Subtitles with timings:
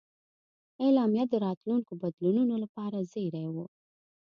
[0.83, 3.57] اعلامیه د راتلونکو بدلونونو لپاره زېری و.